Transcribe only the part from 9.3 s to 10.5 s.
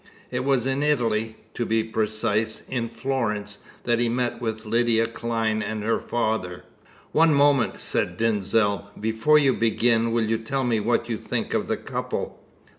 you begin, will you